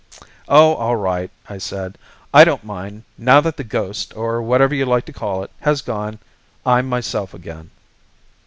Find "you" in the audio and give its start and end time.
4.73-4.83